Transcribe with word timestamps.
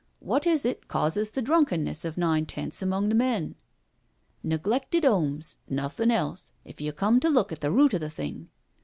Wot 0.19 0.47
is 0.47 0.65
it 0.65 0.87
causes 0.87 1.29
the 1.29 1.43
drunkenness 1.43 2.03
of 2.05 2.17
nine 2.17 2.47
tenths 2.47 2.81
among 2.81 3.09
the 3.09 3.13
men? 3.13 3.53
Neglected 4.41 5.05
'omes, 5.05 5.57
nothin' 5.69 6.09
else, 6.09 6.53
if 6.65 6.81
you 6.81 6.91
come 6.91 7.19
to 7.19 7.29
look 7.29 7.51
at 7.51 7.61
the 7.61 7.69
root 7.69 7.93
of 7.93 8.01
the 8.01 8.09
thing. 8.09 8.49